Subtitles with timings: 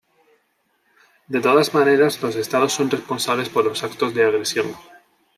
[1.27, 4.73] De todas maneras los estados son responsables por los actos de agresión.